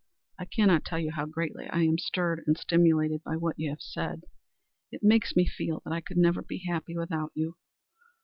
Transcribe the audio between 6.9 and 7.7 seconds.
without you."